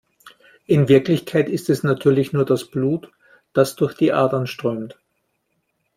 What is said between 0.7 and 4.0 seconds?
Wirklichkeit ist es natürlich nur das Blut, das durch